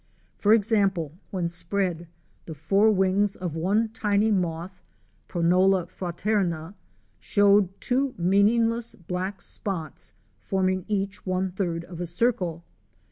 For 0.35 0.51
ex 0.51 0.71
ample, 0.71 1.11
when 1.29 1.47
spread, 1.47 2.07
the 2.47 2.55
fore 2.55 2.89
wings 2.89 3.35
of 3.35 3.55
one 3.55 3.89
tiny 3.89 4.31
moth 4.31 4.81
(Pro 5.27 5.41
nola 5.43 5.85
fraterna) 5.85 6.73
showed 7.19 7.79
two 7.79 8.15
meaningless 8.17 8.95
black 8.95 9.41
spots 9.41 10.13
forming 10.39 10.85
each 10.87 11.23
one 11.27 11.51
third 11.51 11.85
of 11.85 12.01
a 12.01 12.07
circle. 12.07 12.63